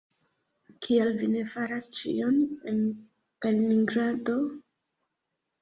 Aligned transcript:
Kial 0.85 1.11
vi 1.19 1.27
ne 1.33 1.43
faras 1.51 1.89
ĉion 1.99 2.39
en 2.73 2.81
Kaliningrado? 3.47 4.39